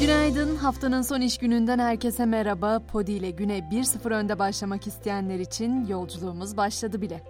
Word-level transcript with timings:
Günaydın. 0.00 0.56
Haftanın 0.56 1.02
son 1.02 1.20
iş 1.20 1.38
gününden 1.38 1.78
herkese 1.78 2.26
merhaba. 2.26 2.78
Podi 2.92 3.12
ile 3.12 3.30
güne 3.30 3.58
1-0 3.58 4.14
önde 4.14 4.38
başlamak 4.38 4.86
isteyenler 4.86 5.38
için 5.38 5.86
yolculuğumuz 5.86 6.56
başladı 6.56 7.00
bile. 7.00 7.22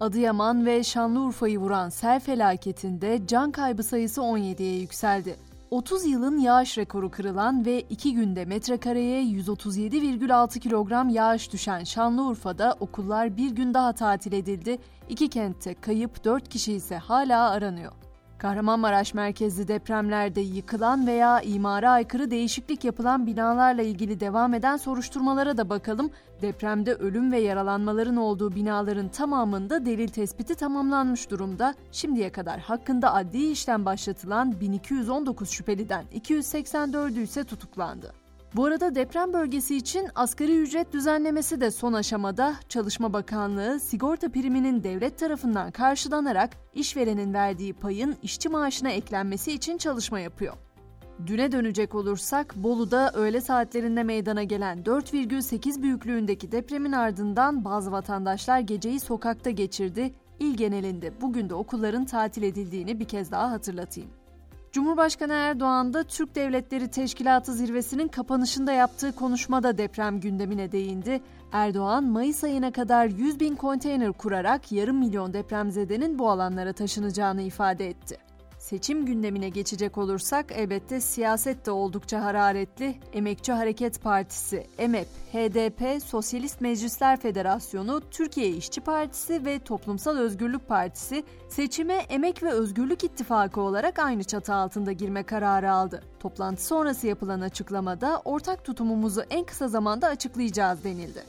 Adıyaman 0.00 0.66
ve 0.66 0.84
Şanlıurfa'yı 0.84 1.58
vuran 1.58 1.88
sel 1.88 2.20
felaketinde 2.20 3.20
can 3.26 3.52
kaybı 3.52 3.82
sayısı 3.82 4.20
17'ye 4.20 4.78
yükseldi. 4.78 5.36
30 5.70 6.06
yılın 6.06 6.38
yağış 6.38 6.78
rekoru 6.78 7.10
kırılan 7.10 7.66
ve 7.66 7.80
2 7.80 8.14
günde 8.14 8.44
metrekareye 8.44 9.22
137,6 9.24 10.58
kilogram 10.60 11.08
yağış 11.08 11.52
düşen 11.52 11.84
Şanlıurfa'da 11.84 12.76
okullar 12.80 13.36
bir 13.36 13.50
gün 13.50 13.74
daha 13.74 13.92
tatil 13.92 14.32
edildi. 14.32 14.78
İki 15.08 15.28
kentte 15.28 15.74
kayıp 15.74 16.24
4 16.24 16.48
kişi 16.48 16.72
ise 16.72 16.96
hala 16.96 17.50
aranıyor. 17.50 18.05
Kahramanmaraş 18.38 19.14
merkezli 19.14 19.68
depremlerde 19.68 20.40
yıkılan 20.40 21.06
veya 21.06 21.40
imara 21.40 21.90
aykırı 21.90 22.30
değişiklik 22.30 22.84
yapılan 22.84 23.26
binalarla 23.26 23.82
ilgili 23.82 24.20
devam 24.20 24.54
eden 24.54 24.76
soruşturmalara 24.76 25.56
da 25.56 25.68
bakalım. 25.68 26.10
Depremde 26.42 26.94
ölüm 26.94 27.32
ve 27.32 27.38
yaralanmaların 27.38 28.16
olduğu 28.16 28.54
binaların 28.54 29.08
tamamında 29.08 29.86
delil 29.86 30.08
tespiti 30.08 30.54
tamamlanmış 30.54 31.30
durumda. 31.30 31.74
Şimdiye 31.92 32.32
kadar 32.32 32.60
hakkında 32.60 33.14
adli 33.14 33.50
işlem 33.50 33.84
başlatılan 33.84 34.60
1219 34.60 35.50
şüpheliden 35.50 36.04
284'ü 36.14 37.22
ise 37.22 37.44
tutuklandı. 37.44 38.25
Bu 38.56 38.64
arada 38.64 38.94
deprem 38.94 39.32
bölgesi 39.32 39.76
için 39.76 40.08
asgari 40.14 40.58
ücret 40.58 40.92
düzenlemesi 40.92 41.60
de 41.60 41.70
son 41.70 41.92
aşamada. 41.92 42.54
Çalışma 42.68 43.12
Bakanlığı 43.12 43.80
sigorta 43.80 44.28
priminin 44.32 44.82
devlet 44.82 45.18
tarafından 45.18 45.70
karşılanarak 45.70 46.50
işverenin 46.74 47.34
verdiği 47.34 47.72
payın 47.72 48.16
işçi 48.22 48.48
maaşına 48.48 48.90
eklenmesi 48.90 49.52
için 49.52 49.78
çalışma 49.78 50.20
yapıyor. 50.20 50.54
Düne 51.26 51.52
dönecek 51.52 51.94
olursak 51.94 52.56
Bolu'da 52.56 53.12
öğle 53.14 53.40
saatlerinde 53.40 54.02
meydana 54.02 54.42
gelen 54.42 54.82
4,8 54.82 55.82
büyüklüğündeki 55.82 56.52
depremin 56.52 56.92
ardından 56.92 57.64
bazı 57.64 57.92
vatandaşlar 57.92 58.60
geceyi 58.60 59.00
sokakta 59.00 59.50
geçirdi. 59.50 60.14
İl 60.40 60.56
genelinde 60.56 61.20
bugün 61.20 61.50
de 61.50 61.54
okulların 61.54 62.04
tatil 62.04 62.42
edildiğini 62.42 63.00
bir 63.00 63.08
kez 63.08 63.30
daha 63.30 63.50
hatırlatayım. 63.50 64.10
Cumhurbaşkanı 64.76 65.32
Erdoğan 65.32 65.94
da 65.94 66.04
Türk 66.04 66.34
Devletleri 66.34 66.88
Teşkilatı 66.88 67.52
zirvesinin 67.52 68.08
kapanışında 68.08 68.72
yaptığı 68.72 69.14
konuşmada 69.14 69.78
deprem 69.78 70.20
gündemine 70.20 70.72
değindi. 70.72 71.20
Erdoğan, 71.52 72.04
Mayıs 72.04 72.44
ayına 72.44 72.72
kadar 72.72 73.06
100 73.06 73.40
bin 73.40 73.54
konteyner 73.54 74.12
kurarak 74.12 74.72
yarım 74.72 74.98
milyon 74.98 75.32
depremzedenin 75.32 76.18
bu 76.18 76.30
alanlara 76.30 76.72
taşınacağını 76.72 77.42
ifade 77.42 77.88
etti. 77.88 78.25
Seçim 78.66 79.06
gündemine 79.06 79.48
geçecek 79.48 79.98
olursak 79.98 80.46
elbette 80.52 81.00
siyaset 81.00 81.66
de 81.66 81.70
oldukça 81.70 82.24
hararetli. 82.24 82.96
Emekçi 83.12 83.52
Hareket 83.52 84.02
Partisi, 84.02 84.66
EMEP, 84.78 85.06
HDP, 85.32 86.02
Sosyalist 86.02 86.60
Meclisler 86.60 87.20
Federasyonu, 87.20 88.02
Türkiye 88.10 88.48
İşçi 88.48 88.80
Partisi 88.80 89.44
ve 89.44 89.58
Toplumsal 89.58 90.16
Özgürlük 90.16 90.68
Partisi 90.68 91.24
seçime 91.48 91.94
Emek 91.94 92.42
ve 92.42 92.50
Özgürlük 92.50 93.04
İttifakı 93.04 93.60
olarak 93.60 93.98
aynı 93.98 94.24
çatı 94.24 94.54
altında 94.54 94.92
girme 94.92 95.22
kararı 95.22 95.72
aldı. 95.72 96.02
Toplantı 96.20 96.64
sonrası 96.64 97.06
yapılan 97.06 97.40
açıklamada 97.40 98.22
ortak 98.24 98.64
tutumumuzu 98.64 99.22
en 99.30 99.44
kısa 99.44 99.68
zamanda 99.68 100.08
açıklayacağız 100.08 100.84
denildi. 100.84 101.22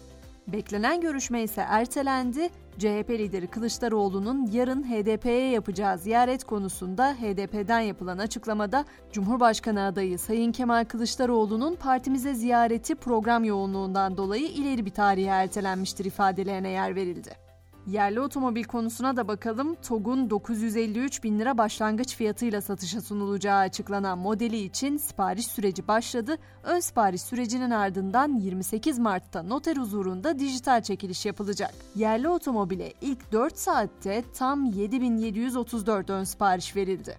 Beklenen 0.47 1.01
görüşme 1.01 1.43
ise 1.43 1.61
ertelendi. 1.61 2.49
CHP 2.79 3.09
lideri 3.09 3.47
Kılıçdaroğlu'nun 3.47 4.49
yarın 4.51 4.83
HDP'ye 4.83 5.49
yapacağı 5.49 5.97
ziyaret 5.97 6.43
konusunda 6.43 7.13
HDP'den 7.13 7.79
yapılan 7.79 8.17
açıklamada 8.17 8.85
Cumhurbaşkanı 9.11 9.85
adayı 9.85 10.19
Sayın 10.19 10.51
Kemal 10.51 10.85
Kılıçdaroğlu'nun 10.85 11.75
partimize 11.75 12.33
ziyareti 12.33 12.95
program 12.95 13.43
yoğunluğundan 13.43 14.17
dolayı 14.17 14.47
ileri 14.47 14.85
bir 14.85 14.91
tarihe 14.91 15.29
ertelenmiştir 15.29 16.05
ifadelerine 16.05 16.69
yer 16.69 16.95
verildi. 16.95 17.46
Yerli 17.87 18.21
otomobil 18.21 18.63
konusuna 18.63 19.17
da 19.17 19.27
bakalım. 19.27 19.75
TOG'un 19.75 20.29
953 20.29 21.23
bin 21.23 21.39
lira 21.39 21.57
başlangıç 21.57 22.15
fiyatıyla 22.15 22.61
satışa 22.61 23.01
sunulacağı 23.01 23.57
açıklanan 23.57 24.17
modeli 24.17 24.57
için 24.57 24.97
sipariş 24.97 25.47
süreci 25.47 25.87
başladı. 25.87 26.37
Ön 26.63 26.79
sipariş 26.79 27.21
sürecinin 27.21 27.71
ardından 27.71 28.39
28 28.39 28.99
Mart'ta 28.99 29.43
noter 29.43 29.77
huzurunda 29.77 30.39
dijital 30.39 30.81
çekiliş 30.81 31.25
yapılacak. 31.25 31.73
Yerli 31.95 32.29
otomobile 32.29 32.93
ilk 33.01 33.31
4 33.31 33.57
saatte 33.57 34.23
tam 34.37 34.65
7734 34.65 36.09
ön 36.09 36.23
sipariş 36.23 36.75
verildi. 36.75 37.17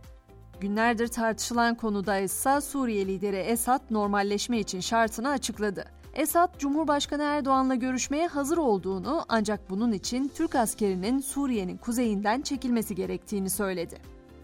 Günlerdir 0.60 1.08
tartışılan 1.08 1.74
konuda 1.74 2.18
ise 2.18 2.60
Suriye 2.60 3.06
lideri 3.06 3.36
Esad 3.36 3.80
normalleşme 3.90 4.58
için 4.58 4.80
şartını 4.80 5.28
açıkladı. 5.28 5.97
Esad, 6.18 6.58
Cumhurbaşkanı 6.58 7.22
Erdoğan'la 7.22 7.74
görüşmeye 7.74 8.26
hazır 8.26 8.58
olduğunu 8.58 9.24
ancak 9.28 9.70
bunun 9.70 9.92
için 9.92 10.30
Türk 10.34 10.54
askerinin 10.54 11.20
Suriye'nin 11.20 11.76
kuzeyinden 11.76 12.42
çekilmesi 12.42 12.94
gerektiğini 12.94 13.50
söyledi. 13.50 13.98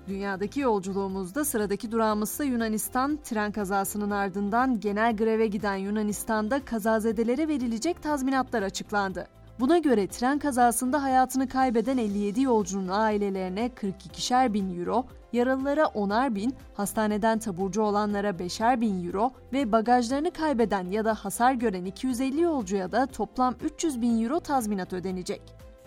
Dünyadaki 0.08 0.60
yolculuğumuzda 0.60 1.44
sıradaki 1.44 1.92
durağımızsa 1.92 2.44
Yunanistan. 2.44 3.18
Tren 3.24 3.52
kazasının 3.52 4.10
ardından 4.10 4.80
genel 4.80 5.16
greve 5.16 5.46
giden 5.46 5.76
Yunanistan'da 5.76 6.64
kazazedelere 6.64 7.48
verilecek 7.48 8.02
tazminatlar 8.02 8.62
açıklandı. 8.62 9.26
Buna 9.60 9.78
göre 9.78 10.06
tren 10.06 10.38
kazasında 10.38 11.02
hayatını 11.02 11.48
kaybeden 11.48 11.98
57 11.98 12.42
yolcunun 12.42 12.88
ailelerine 12.88 13.70
42'şer 13.76 14.52
bin 14.52 14.78
euro, 14.78 15.06
yaralılara 15.34 15.82
10'ar 15.82 16.34
bin, 16.34 16.54
hastaneden 16.74 17.38
taburcu 17.38 17.82
olanlara 17.82 18.30
5'er 18.30 18.80
bin 18.80 19.06
euro 19.06 19.32
ve 19.52 19.72
bagajlarını 19.72 20.30
kaybeden 20.30 20.90
ya 20.90 21.04
da 21.04 21.14
hasar 21.14 21.52
gören 21.52 21.84
250 21.84 22.40
yolcuya 22.40 22.92
da 22.92 23.06
toplam 23.06 23.54
300 23.64 24.02
bin 24.02 24.24
euro 24.24 24.40
tazminat 24.40 24.92
ödenecek. 24.92 25.42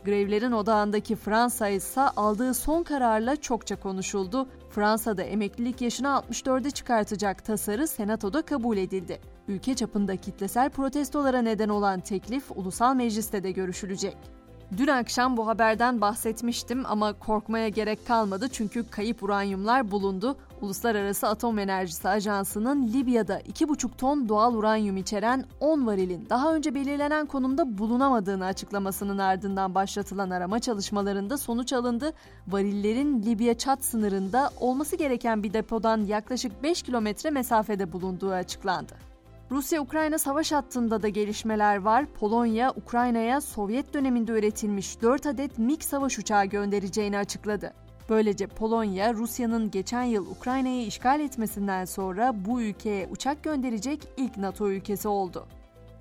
Grevlerin 0.06 0.52
odağındaki 0.52 1.16
Fransa 1.16 1.68
ise 1.70 2.02
aldığı 2.02 2.54
son 2.54 2.84
kararla 2.84 3.36
çokça 3.36 3.76
konuşuldu. 3.76 4.48
Fransa'da 4.70 5.24
emeklilik 5.24 5.82
yaşını 5.82 6.08
64'e 6.08 6.72
çıkartacak 6.72 7.46
tasarı 7.46 7.88
Senato'da 7.88 8.42
kabul 8.42 8.78
edildi. 8.78 9.20
Ülke 9.48 9.76
çapında 9.76 10.16
kitlesel 10.16 10.70
protestolara 10.70 11.42
neden 11.42 11.70
olan 11.70 12.00
teklif 12.00 12.52
ulusal 12.56 12.96
mecliste 12.96 13.44
de 13.44 13.52
görüşülecek. 13.52 14.37
Dün 14.78 14.88
akşam 14.88 15.38
bu 15.38 15.48
haberden 15.48 16.02
bahsetmiştim 16.02 16.84
ama 16.86 17.14
korkmaya 17.14 17.70
gerek 17.70 18.08
kalmadı 18.08 18.50
çünkü 18.50 18.90
kayıp 18.90 19.24
uranyumlar 19.24 19.92
bulundu. 19.92 20.38
Uluslararası 20.62 21.28
Atom 21.28 21.60
Enerjisi 21.60 22.10
Ajansı'nın 22.10 22.88
Libya'da 22.88 23.40
2,5 23.40 23.90
ton 23.98 24.30
doğal 24.30 24.54
uranyum 24.54 24.98
içeren 24.98 25.46
10 25.60 25.88
varilin 25.88 26.28
daha 26.30 26.56
önce 26.56 26.76
belirlenen 26.76 27.26
konumda 27.26 27.78
bulunamadığını 27.78 28.46
açıklamasının 28.46 29.18
ardından 29.18 29.76
başlatılan 29.76 30.30
arama 30.30 30.60
çalışmalarında 30.60 31.38
sonuç 31.38 31.74
alındı. 31.74 32.14
Varillerin 32.48 33.24
Libya-Çat 33.24 33.86
sınırında 33.86 34.50
olması 34.60 34.96
gereken 34.96 35.44
bir 35.44 35.54
depodan 35.54 36.06
yaklaşık 36.06 36.64
5 36.64 36.82
kilometre 36.82 37.30
mesafede 37.30 37.92
bulunduğu 37.92 38.32
açıklandı. 38.32 39.07
Rusya-Ukrayna 39.52 40.18
savaş 40.18 40.52
hattında 40.52 41.02
da 41.02 41.10
gelişmeler 41.10 41.78
var. 41.78 42.06
Polonya, 42.06 42.74
Ukrayna'ya 42.76 43.42
Sovyet 43.42 43.94
döneminde 43.94 44.32
üretilmiş 44.32 45.02
4 45.02 45.26
adet 45.26 45.58
MiG 45.58 45.82
savaş 45.82 46.20
uçağı 46.20 46.46
göndereceğini 46.46 47.18
açıkladı. 47.18 47.74
Böylece 48.10 48.48
Polonya, 48.48 49.14
Rusya'nın 49.14 49.72
geçen 49.72 50.04
yıl 50.04 50.32
Ukrayna'yı 50.32 50.86
işgal 50.88 51.20
etmesinden 51.20 51.86
sonra 51.86 52.46
bu 52.46 52.62
ülkeye 52.62 53.08
uçak 53.12 53.44
gönderecek 53.44 54.08
ilk 54.18 54.38
NATO 54.38 54.70
ülkesi 54.70 55.08
oldu. 55.08 55.48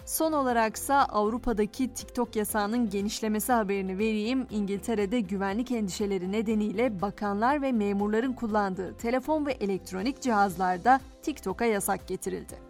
Son 0.05 0.33
olaraksa 0.33 1.05
Avrupa'daki 1.05 1.95
TikTok 1.95 2.37
yasağının 2.37 2.91
genişlemesi 2.91 3.53
haberini 3.53 3.99
vereyim. 3.99 4.47
İngiltere'de 4.51 5.21
güvenlik 5.21 5.71
endişeleri 5.71 6.33
nedeniyle 6.33 7.01
bakanlar 7.01 7.63
ve 7.63 7.73
memurların 7.73 8.33
kullandığı 8.33 8.95
telefon 8.95 9.47
ve 9.47 9.53
elektronik 9.53 10.21
cihazlarda 10.21 11.01
TikTok'a 11.22 11.65
yasak 11.65 12.09
getirildi. 12.09 12.66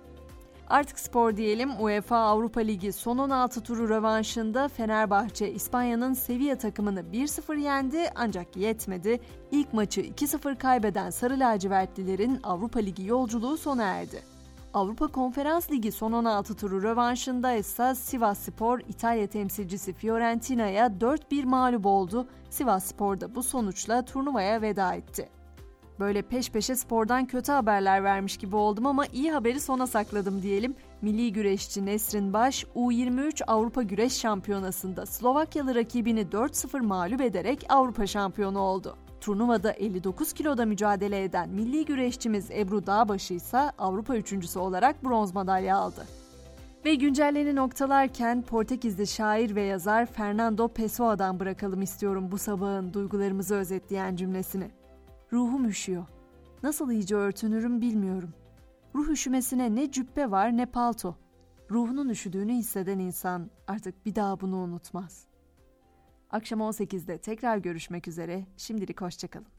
Artık 0.68 0.98
spor 0.98 1.36
diyelim 1.36 1.70
UEFA 1.80 2.16
Avrupa 2.16 2.60
Ligi 2.60 2.92
son 2.92 3.18
16 3.18 3.60
turu 3.62 3.88
rövanşında 3.88 4.68
Fenerbahçe 4.68 5.52
İspanya'nın 5.52 6.12
Sevilla 6.14 6.58
takımını 6.58 7.00
1-0 7.00 7.60
yendi 7.60 7.98
ancak 8.14 8.56
yetmedi. 8.56 9.20
İlk 9.50 9.72
maçı 9.72 10.00
2-0 10.00 10.56
kaybeden 10.56 11.10
Sarı 11.10 11.38
Lacivertlilerin 11.38 12.40
Avrupa 12.42 12.80
Ligi 12.80 13.04
yolculuğu 13.04 13.56
sona 13.56 13.82
erdi. 13.82 14.22
Avrupa 14.74 15.06
Konferans 15.06 15.70
Ligi 15.70 15.92
son 15.92 16.12
16 16.12 16.56
turu 16.56 16.82
rövanşında 16.82 17.52
ise 17.52 17.94
Sivas 17.94 18.38
Spor 18.38 18.80
İtalya 18.80 19.26
temsilcisi 19.26 19.92
Fiorentina'ya 19.92 20.86
4-1 20.86 21.44
mağlup 21.44 21.86
oldu. 21.86 22.28
Sivas 22.50 22.84
Spor 22.84 23.20
da 23.20 23.34
bu 23.34 23.42
sonuçla 23.42 24.04
turnuvaya 24.04 24.62
veda 24.62 24.94
etti. 24.94 25.35
Böyle 26.00 26.22
peş 26.22 26.50
peşe 26.50 26.76
spordan 26.76 27.26
kötü 27.26 27.52
haberler 27.52 28.04
vermiş 28.04 28.36
gibi 28.36 28.56
oldum 28.56 28.86
ama 28.86 29.06
iyi 29.06 29.32
haberi 29.32 29.60
sona 29.60 29.86
sakladım 29.86 30.42
diyelim. 30.42 30.74
Milli 31.02 31.32
güreşçi 31.32 31.86
Nesrin 31.86 32.32
Baş, 32.32 32.64
U23 32.64 33.44
Avrupa 33.46 33.82
Güreş 33.82 34.12
Şampiyonası'nda 34.12 35.06
Slovakyalı 35.06 35.74
rakibini 35.74 36.20
4-0 36.20 36.80
mağlup 36.80 37.20
ederek 37.20 37.66
Avrupa 37.68 38.06
şampiyonu 38.06 38.58
oldu. 38.58 38.96
Turnuvada 39.20 39.72
59 39.72 40.32
kiloda 40.32 40.66
mücadele 40.66 41.24
eden 41.24 41.48
milli 41.48 41.84
güreşçimiz 41.84 42.50
Ebru 42.50 42.86
Dağbaşı 42.86 43.34
ise 43.34 43.58
Avrupa 43.78 44.16
üçüncüsü 44.16 44.58
olarak 44.58 45.04
bronz 45.04 45.34
madalya 45.34 45.76
aldı. 45.76 46.06
Ve 46.84 46.94
güncelleni 46.94 47.56
noktalarken 47.56 48.42
Portekizli 48.42 49.06
şair 49.06 49.54
ve 49.54 49.62
yazar 49.62 50.06
Fernando 50.06 50.68
Pessoa'dan 50.68 51.40
bırakalım 51.40 51.82
istiyorum 51.82 52.28
bu 52.32 52.38
sabahın 52.38 52.92
duygularımızı 52.92 53.54
özetleyen 53.54 54.16
cümlesini. 54.16 54.70
Ruhum 55.32 55.68
üşüyor. 55.68 56.06
Nasıl 56.62 56.90
iyice 56.90 57.14
örtünürüm 57.14 57.80
bilmiyorum. 57.80 58.34
Ruh 58.94 59.08
üşümesine 59.08 59.74
ne 59.74 59.90
cübbe 59.90 60.30
var 60.30 60.56
ne 60.56 60.66
palto. 60.66 61.16
Ruhunun 61.70 62.08
üşüdüğünü 62.08 62.52
hisseden 62.52 62.98
insan 62.98 63.50
artık 63.66 64.06
bir 64.06 64.14
daha 64.14 64.40
bunu 64.40 64.56
unutmaz. 64.56 65.26
Akşam 66.30 66.60
18'de 66.60 67.18
tekrar 67.18 67.58
görüşmek 67.58 68.08
üzere. 68.08 68.46
Şimdilik 68.56 69.00
hoşçakalın. 69.00 69.55